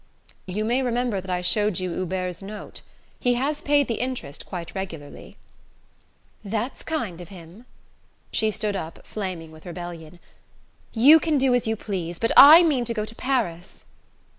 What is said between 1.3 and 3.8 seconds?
showed you Hubert's note. He has